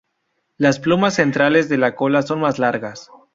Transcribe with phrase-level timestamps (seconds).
[0.57, 3.11] Las plumas centrales de la cola son más largas.